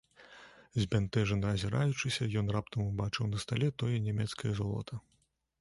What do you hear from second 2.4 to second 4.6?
ён раптам убачыў на стале тое нямецкае